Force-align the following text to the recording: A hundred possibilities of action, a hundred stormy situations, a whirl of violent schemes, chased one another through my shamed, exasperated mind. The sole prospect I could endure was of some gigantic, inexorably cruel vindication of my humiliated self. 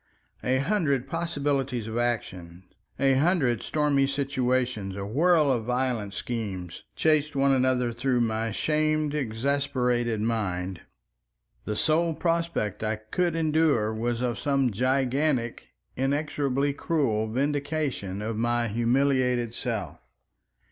A 0.43 0.57
hundred 0.57 1.05
possibilities 1.07 1.85
of 1.85 1.95
action, 1.95 2.63
a 2.97 3.13
hundred 3.13 3.61
stormy 3.61 4.07
situations, 4.07 4.95
a 4.95 5.05
whirl 5.05 5.51
of 5.51 5.65
violent 5.65 6.15
schemes, 6.15 6.81
chased 6.95 7.35
one 7.35 7.51
another 7.53 7.93
through 7.93 8.21
my 8.21 8.49
shamed, 8.49 9.13
exasperated 9.13 10.19
mind. 10.19 10.81
The 11.65 11.75
sole 11.75 12.15
prospect 12.15 12.83
I 12.83 12.95
could 12.95 13.35
endure 13.35 13.93
was 13.93 14.21
of 14.21 14.39
some 14.39 14.71
gigantic, 14.71 15.67
inexorably 15.95 16.73
cruel 16.73 17.27
vindication 17.31 18.23
of 18.23 18.37
my 18.37 18.69
humiliated 18.69 19.53
self. 19.53 19.99